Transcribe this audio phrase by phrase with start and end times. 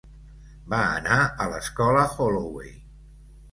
[0.73, 2.75] Va anar a l'Escola Holloway.